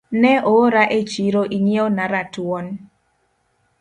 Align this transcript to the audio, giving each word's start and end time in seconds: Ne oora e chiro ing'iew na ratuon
Ne 0.21 0.31
oora 0.51 0.83
e 0.97 0.99
chiro 1.11 1.41
ing'iew 1.55 1.87
na 1.97 2.05
ratuon 2.13 2.65